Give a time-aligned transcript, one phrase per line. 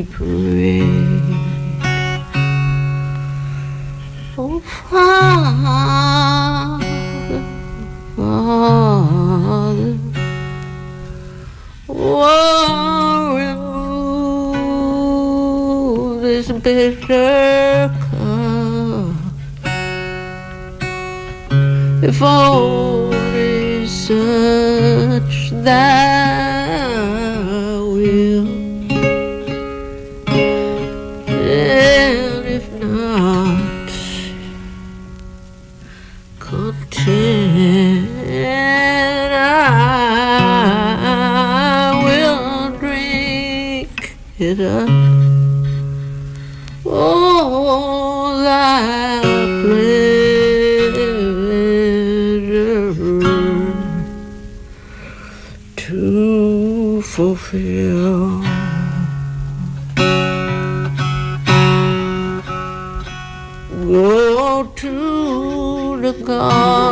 [0.00, 1.22] agony parade.
[4.38, 5.04] Oh, Father,
[8.16, 9.98] Father,
[11.88, 13.34] oh,
[16.12, 17.92] remove this bitter cup.
[22.02, 26.09] If only such thou
[57.10, 58.40] fulfill.
[63.86, 66.89] Go to the garden,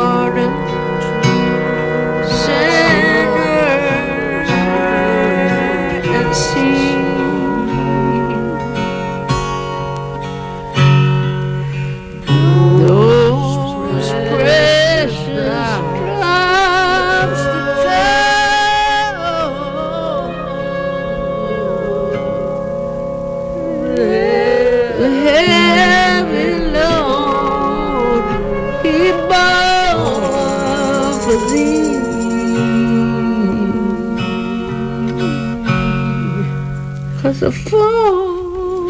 [37.21, 38.89] Cause the fall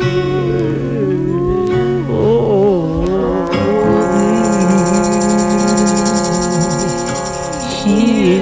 [2.12, 3.04] oh,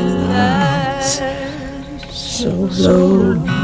[0.04, 1.22] lies
[2.12, 3.57] so low.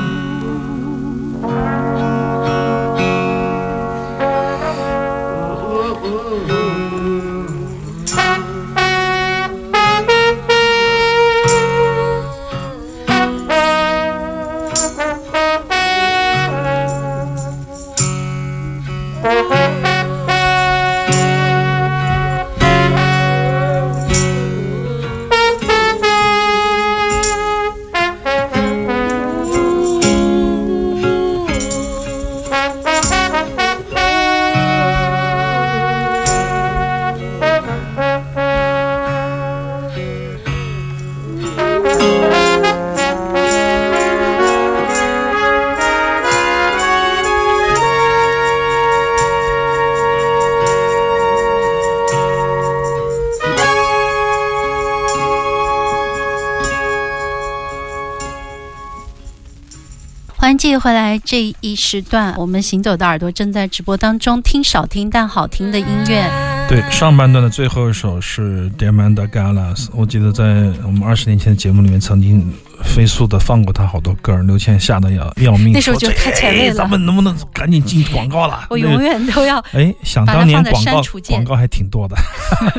[60.64, 66.26] 继续回来这一时段，我们行走的耳朵正在直播当中，听少听但好听的音乐。
[66.70, 70.46] 对，上半段的最后一首是 Diamanda Galas，我记得在
[70.86, 72.50] 我们二十年前的节目里面曾经
[72.84, 78.68] 飞速的放过他好多歌儿，刘谦吓得要要命，那时候就太前卫了哎咱们能不能赶紧进广告了？
[78.70, 82.16] 我永远都要哎，想当年广告广告还挺多的，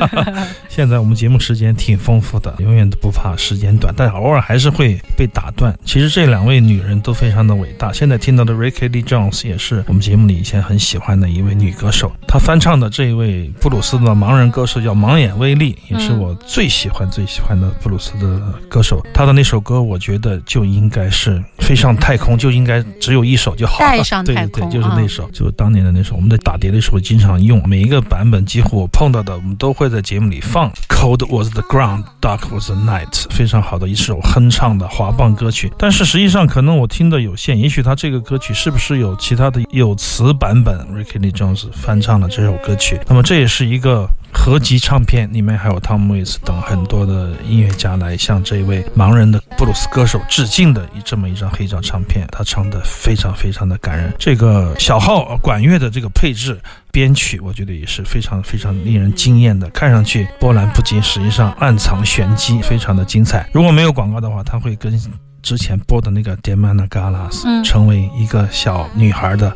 [0.69, 5.77] 现在我们节目时间挺丰富的，永远都不怕时间短，但偶尔还是会被打断。
[5.83, 7.91] 其实这两位女人都非常的伟大。
[7.91, 18.39] 现在听到的 Ricky Lee Jones 也是我们节目里以前很喜欢的一位女歌手，她翻唱的这一位布鲁斯的盲人歌手叫盲眼威利，也是嗯我最喜欢最喜欢的布鲁斯的
[18.69, 19.05] 歌手。
[19.13, 23.85] 她的那首歌，我觉得就应该是飞上太空，就应该只有一首就好了。
[23.85, 26.15] 带上太空对对对，就是啊那首，就是当年的那首。
[26.15, 30.71] 我们在打碟的时候经常用，每一个版本几乎我碰到的，我们都会在节目里放。
[30.89, 35.71] Cold was the ground, dark was the night，非常好的一首哼唱的滑棒歌曲。
[35.77, 44.09] 但是实际上，可能我听的有限，也许他这个歌曲是不是有其他的有词版本？Ricky Lee Jones 翻唱了这首歌曲，那么这也是一个。
[44.35, 54.13] 合集唱片里面还有 Tom Waits 等很多的音乐家来向这位盲人的布鲁斯歌手致敬的一这么一张黑胶唱片，他唱的非常非常的感人。
[54.19, 56.59] 这个小号管乐的这个配置。
[56.91, 63.45] 编曲我觉得也是非常非常令人惊艳的，看上去波澜不惊，实际上暗藏玄机，非常的精彩。
[63.51, 64.97] 如果没有广告的话，他会跟
[65.41, 69.53] 之前播的那个 Demana Galas 嗯成为一个小女孩的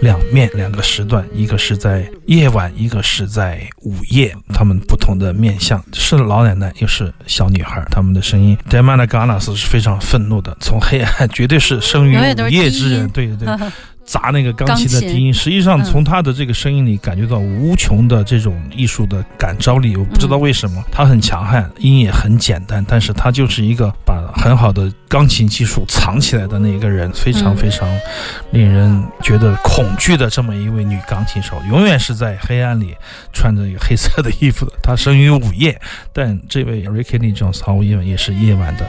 [0.00, 8.56] 两面两个时段，一个是在夜晚，一个是在午夜，他们不同的面相，是老奶奶又是小女孩，他们的声音。
[8.68, 13.48] Demana g a n a s 是非常愤怒的，从黑暗绝对是生于午夜之人，对对对。
[14.10, 19.96] 砸那个钢琴的低音，实际上嗯从他的这个声音里感觉到无穷的这种艺术的感召力。
[19.96, 27.88] 我不知道为什么，他很强悍，音也很简单，但是他就是一个把很好的钢琴技术藏起来的那一个人，非常嗯非常
[28.50, 32.96] 令人觉得恐惧的这么一位女钢琴手，永远是在黑暗里
[33.32, 34.72] 穿着一个黑色的衣服的。
[34.82, 35.80] 她生于午夜，
[36.12, 38.84] 但这位 Ricky Lee Jones 毫无疑问也是夜晚的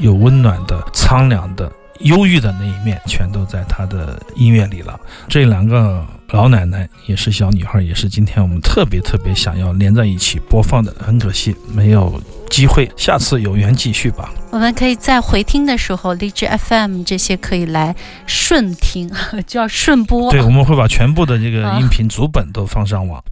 [0.00, 1.70] 有温暖的、苍凉的、
[2.04, 4.98] 忧郁的那一面，全都在她的音乐里了。
[5.28, 12.20] 这两个老奶奶也是小女孩，也是今天我们特别特别想要连在一起播放的，很可惜没有
[12.50, 14.32] 机会，下次有缘继续吧。
[14.50, 17.94] 我们可以在回听的时候，荔枝 FM 这些可以来
[18.26, 19.10] 顺听，
[19.46, 20.30] 叫顺播。
[20.30, 23.22] 对，我们会把全部的这个音频组本都放上网。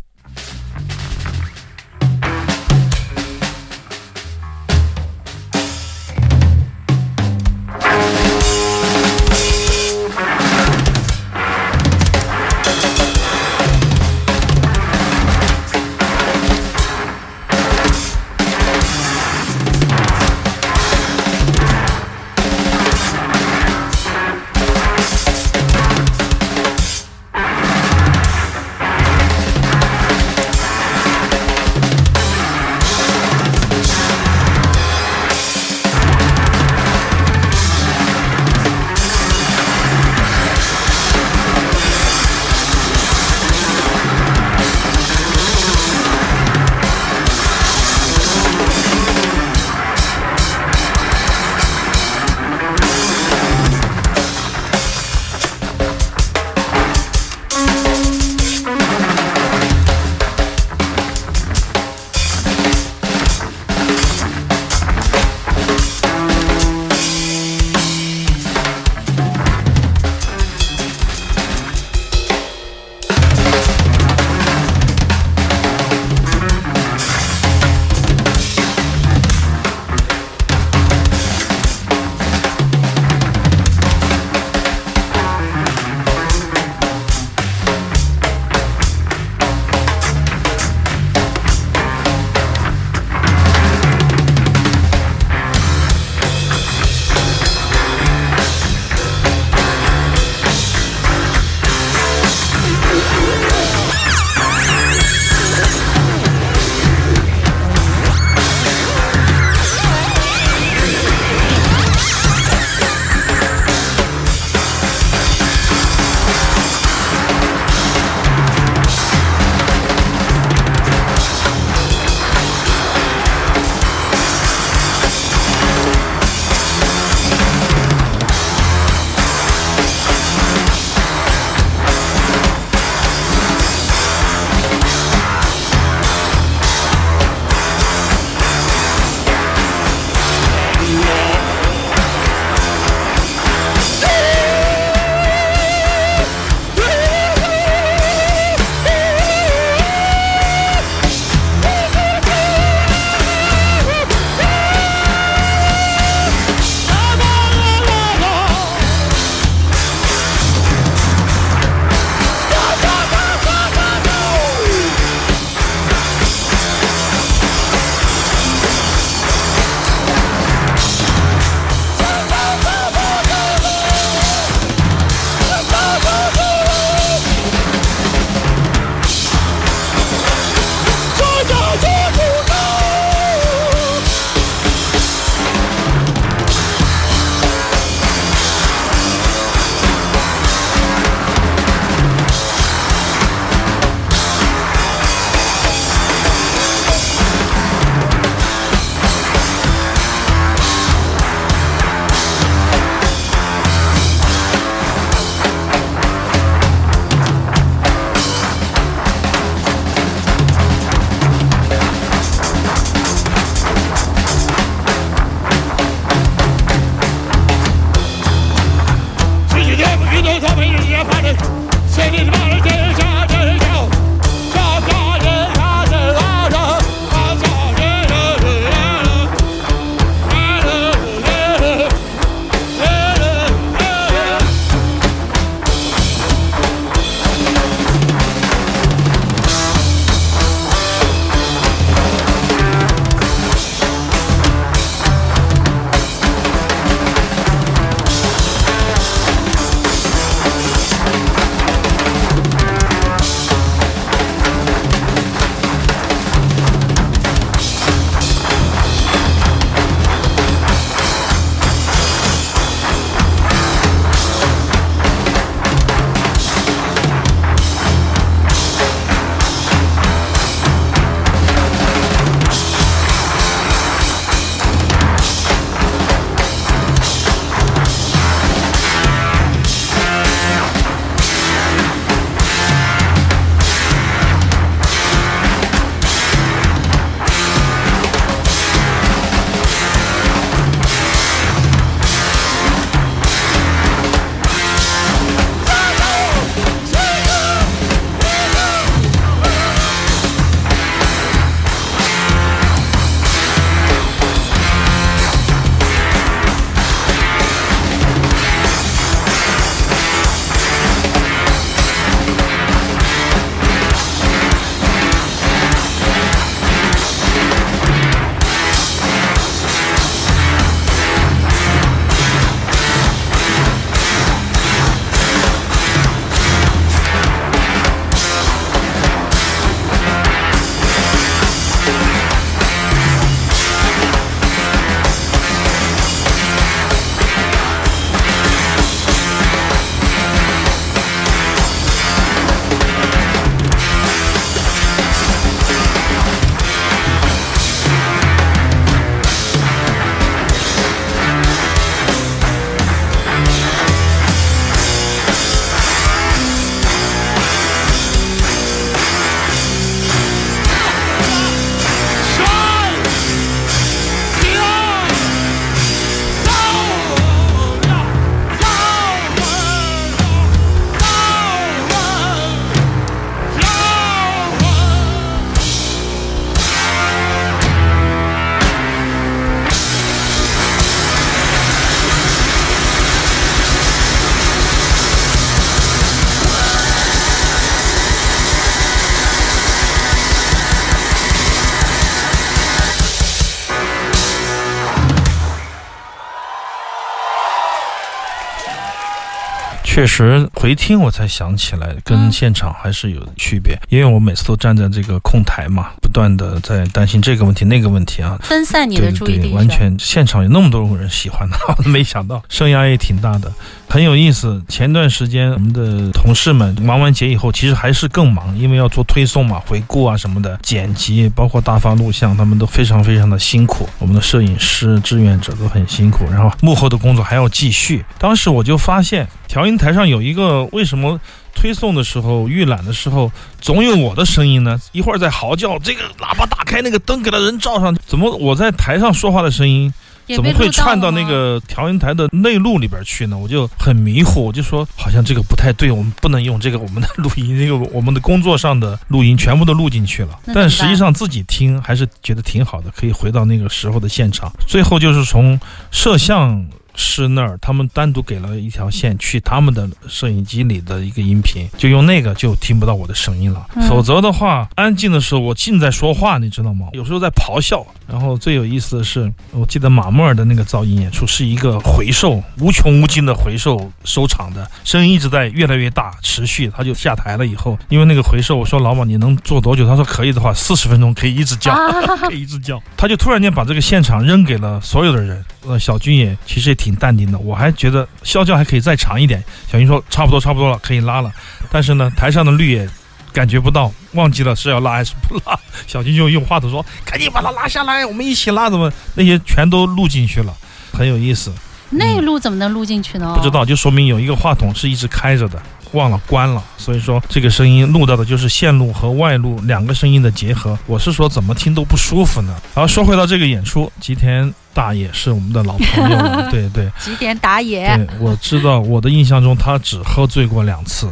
[399.92, 402.30] 确实回听我才想起来，跟嗯。
[402.30, 408.38] 现场还是有区别，因为我每次都站在这个控台嘛，不断的在担心这个问题那个问题啊。
[408.40, 413.52] 分散你的注意力，完全现场有那么多人喜欢他， 没想到，声压也挺大的，
[413.90, 414.62] 很有意思。
[414.68, 423.88] 前段时间我们的同事们忙完节以后，其实还是更忙，因为要做推送嘛、回顾啊什么的，剪辑，包括大发录像，他们都非常非常的辛苦。
[423.99, 428.04] 我们的摄影师、志愿者都很辛苦，然后幕后的工作还要继续。
[428.16, 431.20] 当时我就发现，调音台上有一个为什么？
[431.52, 433.30] 推送的时候、预览的时候，
[433.61, 434.80] 总有我的声音呢。
[434.92, 439.92] 一会儿在嚎叫，这个喇叭打开，那个灯给他人照上，怎么我在台上说话的声音
[440.37, 443.37] 怎么会串到那个调音台的内录里边去呢？
[443.37, 450.38] 我就很迷糊，我就说好像这个不太对，我们不能用这个我们的录音，这个我们的工作上的录音全部都录进去了。
[450.54, 454.52] 但实际上自己听还是觉得挺好的，可以回到那个时候的现场。
[454.66, 455.58] 最后就是从
[455.90, 456.64] 摄像。
[457.00, 463.66] 师那儿，他们单独给了一条线去他们的摄影机里的一个音频，就用那个就听不到我的声音了。
[463.75, 466.88] 嗯否则的话，安静的时候我尽在说话，你知道吗？
[466.92, 467.85] 有时候在咆哮。
[468.07, 476.71] 然后最有意思的是，我记得马莫尔的那个噪音演出是一个回收，无穷无尽的回收收场的，声音一直在越来越大，持续。
[476.76, 479.87] 他就下台了以后，因为那个回收，我说老马你能做多久？
[479.87, 481.73] 他说可以的话，四十分钟可以一直叫。
[481.73, 481.88] 啊，
[482.26, 485.45] 可以一直叫，他就突然间把这个现场扔给了所有的人。
[485.67, 489.43] 呃，小军也其实也挺淡定的，我还觉得啸叫还可以再长一点。
[489.71, 491.31] 小军说差不多差不多了，可以拉了。
[491.71, 492.88] 但是呢，台上的绿也
[493.33, 495.59] 感觉不到，忘记了是要拉还是不拉。
[495.87, 500.55] 小军就用话筒说：“赶紧把它拉下来，我们一起拉。”怎么那些全都录进去了，
[500.93, 501.52] 很有意思。
[501.90, 503.35] 内录怎么能录进去呢？
[503.37, 505.61] 不知道，就说明有一个话筒是一直开着的，
[505.92, 510.78] 忘了关了，所以说这个声音录到的就是线路和外路两个声音的结合。
[510.87, 512.54] 我是说怎么听都不舒服呢。
[512.75, 517.97] 然后说回到这个演出，吉田大爷是我们的老朋友了，对对吉田打野？
[517.97, 521.09] 对，我知道，我的印象中他只喝醉过两次。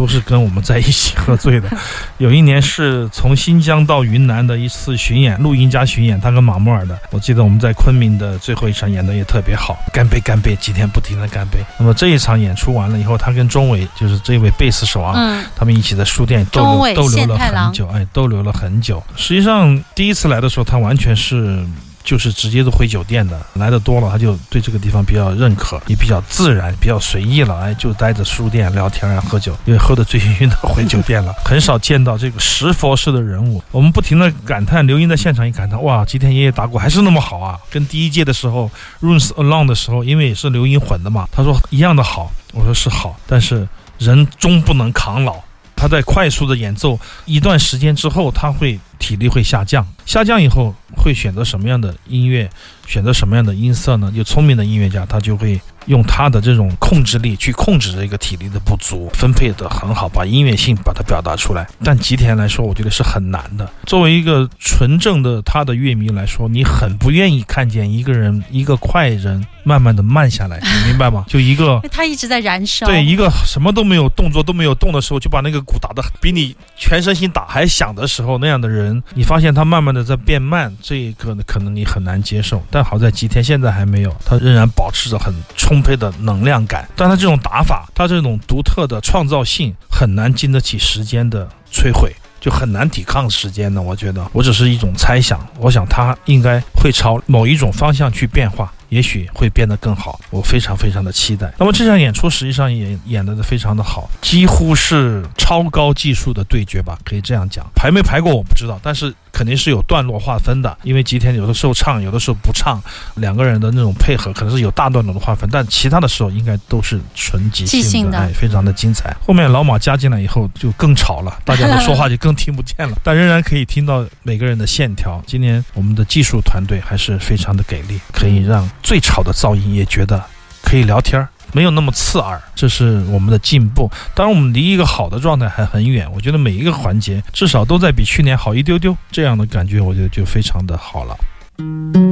[0.00, 1.68] 都是跟我们在一起喝醉的，
[2.16, 6.98] 有一年是从新疆到云南的一次巡演，录音加巡演，他跟马莫尔的。
[7.10, 11.58] 我记得我们在昆明的最后一场演的也特别好，干杯干杯，几天不停的干杯。
[11.78, 19.02] 那么这一场演出完了以后，他跟钟伟就是这位贝斯手啊，嗯，他们一起在书店逗留逗留了很久，哎，逗留了很久。
[19.16, 21.62] 实际上第一次来的时候，他完全是。
[22.02, 27.58] 就是直接都回酒店的，来的多了，他就对这个地方比较认可，也比较自然，比较随意了。
[27.60, 31.32] 哎，就待着书店聊天啊，喝酒，因为喝得醉醺醺的回酒店了。
[31.44, 45.36] 很少见到这个石佛式的人物，我们不停的感叹，刘英在现场一感叹，哇，吉田爷爷打鼓还是那么好啊，跟第一届的时候 Runes Along 的时候，因为也是刘英混的嘛，他说一样的好，我说是好，但是人终不能扛老。
[45.80, 52.50] 他在快速的演奏一段时间之后，他会体力会下降，下降以后会选择什么样的音乐，
[52.86, 54.12] 选择什么样的音色呢？
[54.14, 61.66] 就聪明的音乐家，他就会用他的这种控制力去控制这个体力的不足，分配的很好，把音乐性把它表达出来。
[61.82, 63.68] 但吉田来说，我觉得是很难的。
[63.86, 71.24] 作为一个纯正的他的乐迷来说，你很不愿意看见一个人一个快人慢慢的慢下来，你明白吗？
[71.28, 71.80] 就一个。
[71.90, 72.86] 他一直在燃烧。
[72.86, 82.62] 对，一个什么都没有动作都没有动的时候，就把那个鼓打得比你全身心打还响的时候，那样的人，你发现他慢慢的在变慢，这个可能你很难接受。
[82.70, 85.34] 但好在吉田现在还没有，他仍然保持着很
[85.70, 86.88] 充沛的能量感。
[86.96, 92.12] 但他这种打法，他这种独特的创造性，很难经得起时间的摧毁。
[92.40, 101.52] 就很难抵抗时间的，我觉得我只是一种猜想，我想他应该会朝某一种方向去变化，也许会变得更好，我非常非常的期待。
[101.58, 107.66] 那么这场演出实际上也演得非常的好，几乎是超高技术的对决吧，可以这样讲。
[107.74, 112.80] 排没排过我不知道，但是肯定是有段落划分的，因为吉田有的时候唱，有的时候不唱，
[113.14, 119.16] 两个人的那种配合可能是有大段落的划分，但其他的时候应该都是纯即即兴的兴哎，非常的精彩。
[119.24, 125.22] 后面老马加进来以后就更吵了，大家的说话就更听不见了， 但仍然可以听到每个人的线条。
[125.26, 130.22] 今年我们的技术团队还是非常的给力，可以让最吵的噪音也觉得
[130.62, 131.28] 可以聊天儿。
[131.52, 133.90] 没有那么刺耳，这是我们的进步。
[134.14, 136.08] 当然，我们离一个好的状态还很远。
[136.12, 142.09] 我觉得每一个环节至少都在比去年好一丢丢，这样的感觉我觉得就非常的好了。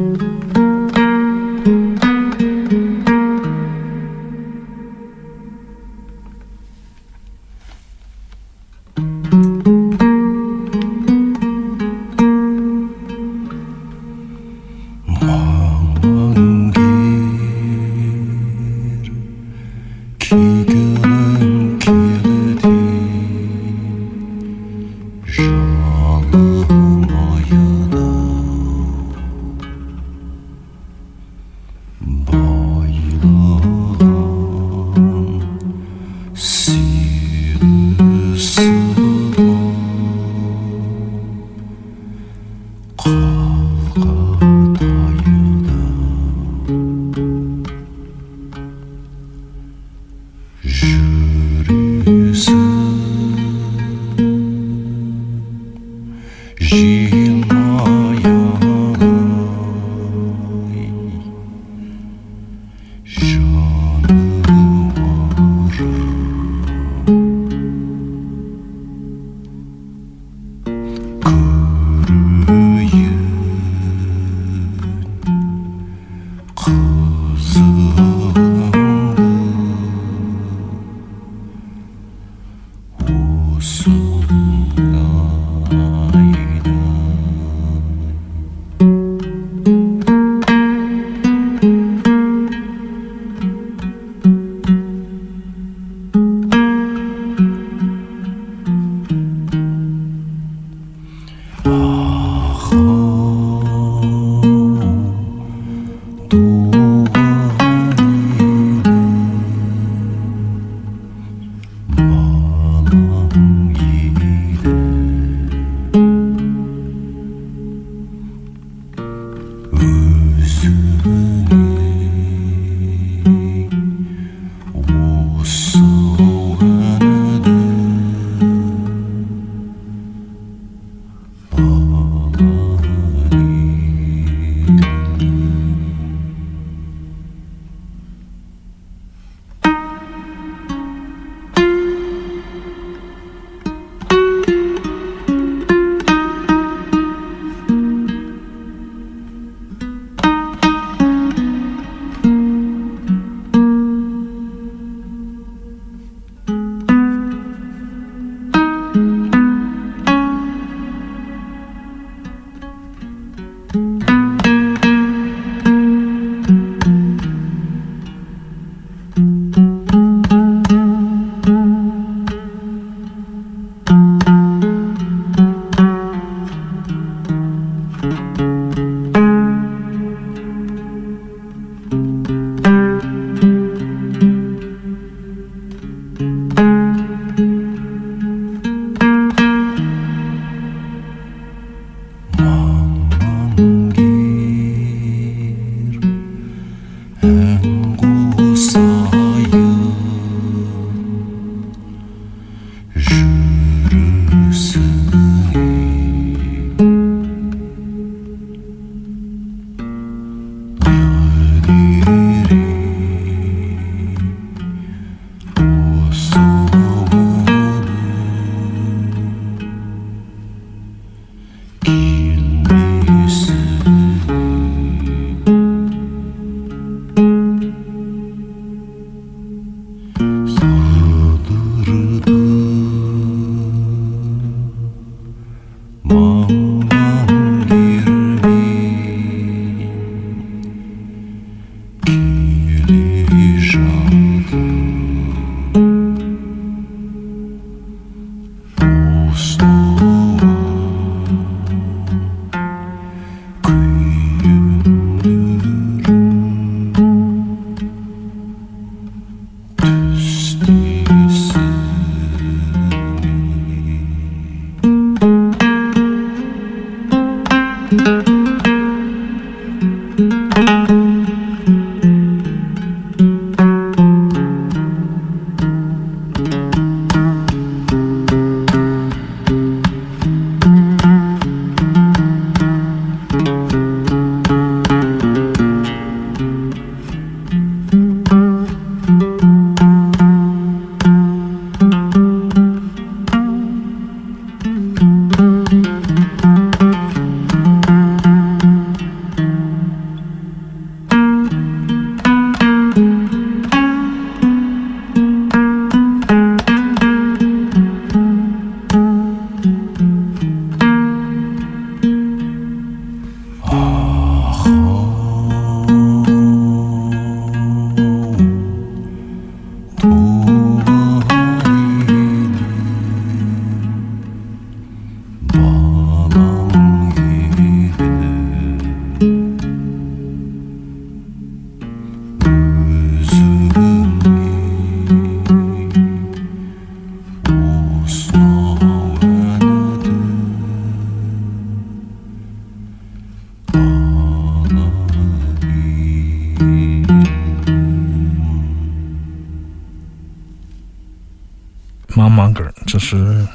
[352.14, 353.47] 茫茫梗，这是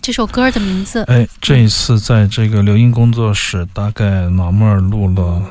[0.00, 1.02] 这首歌的名字。
[1.04, 5.42] 哎，这一次在这个留音工作室，大概老妹儿录了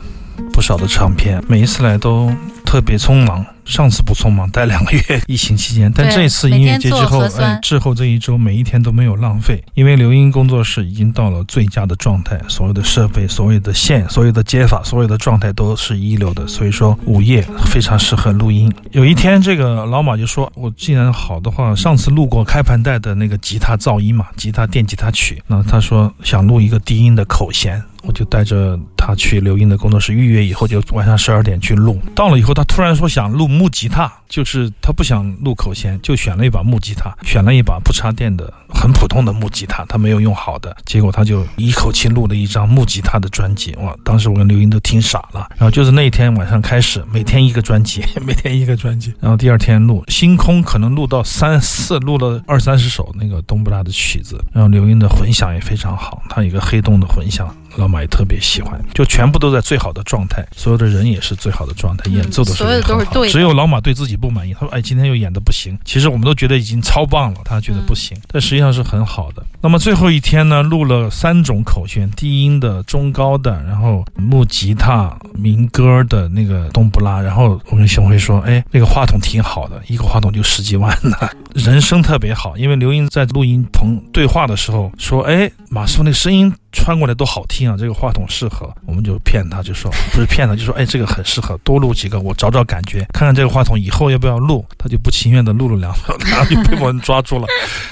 [0.61, 2.31] 不少的唱片，每一次来都
[2.63, 3.43] 特别匆忙。
[3.65, 5.91] 上次不匆忙，待两个月，疫情期间。
[5.91, 18.71] 但这次音乐节之后，哎，之后这一周每一天都没有浪费，因为留音工作室已经到了最佳的状态，所有的设备、所有的线、所有的接法、所有的状态都是一流的，所以说午夜非常适合录音。
[18.91, 31.99] 有一天，这个老马就说：“我既然好的话，上次录过开盘带的那个吉他噪音嘛，吉他电吉他曲，那他说想录一个低音的口弦。”我就带着他去刘英的工作室预约，以后就晚上十二点去录。
[32.15, 40.75] 到了以后，他突然说想录木吉他，就是他不想录口弦，就选了一把木吉他，选了一把不插电的很普通的木吉他，他没有用好的。
[40.85, 43.95] 结果他就一口气录了一张木吉他的专辑，哇！
[44.03, 45.47] 当时我跟刘英都听傻了。
[45.51, 49.13] 然后就是那一天晚上开始，每天一个专辑， 每天一个专辑。
[49.19, 54.43] 然后第二天录《星空》，可能录到三四，录了二三十首那个冬不拉的曲子。
[54.51, 57.53] 然后刘英的混响也非常好，他有一个黑洞的混响。
[57.77, 69.45] 老马也特别喜欢，就全部都在最好的状态，所有的人也是最好的状态，嗯演奏的时候所有也很好都是对只有老马对自己不满意，他说：“哎，今天又演的不行。”其实我们都觉得已经超棒了，他觉得不行，嗯但实际上是很好的。
[69.61, 77.21] 那么最后一天呢，录了三种口弦，低音的、中高的，然后木吉他、民歌的那个冬不拉。
[77.21, 81.15] 然后我跟熊辉说：“哎，那个话筒挺好的，一个话筒就十几万呢，
[81.53, 82.57] 人声特别好。
[82.57, 97.47] 因为刘英在录音棚对话的时候说：‘哎，马叔那声音穿过来都好听啊，这个话筒适合。’我们就骗他，就说不是骗他，就说：‘哎，这个很适合，多录几个，我找找感觉，看看这个话筒以后要不要录。’他就不情愿的录了两秒，然后就被我们抓住了。”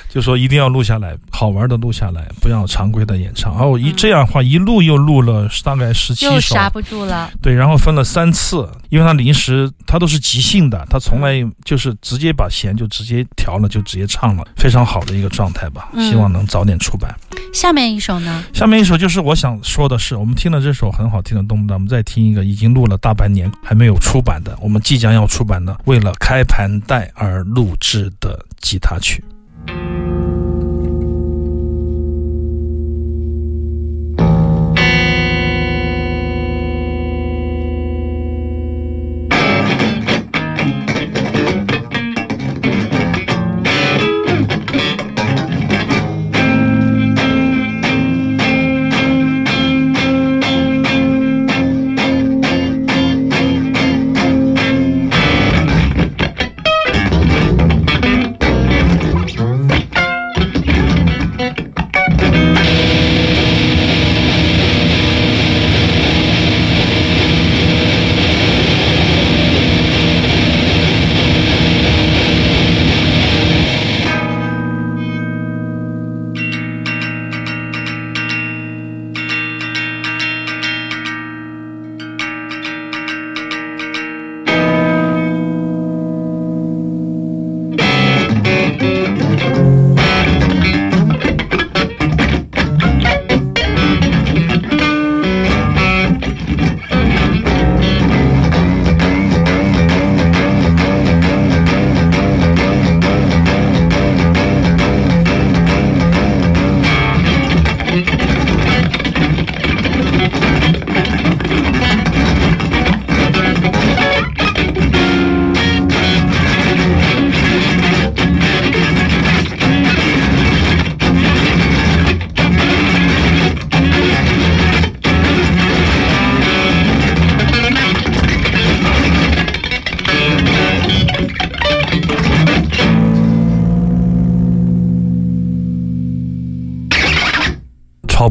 [0.10, 3.54] 就说一定要录下来，好玩的录下来，不要常规的演唱。
[3.54, 7.32] 然后一这样的话，一录又录了大概十七首，又刹不住了。
[7.42, 15.90] 对，然后分了三次，因为他临时他都是即兴的，他从来就是直接把弦就直接调了，就直接唱了，非常好的一个状态吧。
[15.94, 17.16] 嗯希望能早点出版。
[17.54, 18.44] 下面一首呢？
[18.52, 29.24] 下面一首就是我想说的是，我们听了这首很好听的《动不动》，我们再听一个已经录了大半年还没有出版的，我们即将要出版的，为了开盘带而录制的吉他曲。
[29.68, 30.29] 超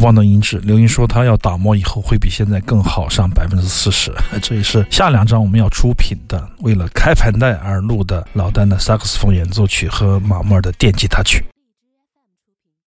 [0.09, 4.11] 棒的音质，刘英说他要打磨以后会比现在更好上百分之四十。
[4.40, 11.44] 这也是下两张我们要出品的，为了开盘带而录的老丹的萨克斯风演奏曲和马莫尔的电吉他曲。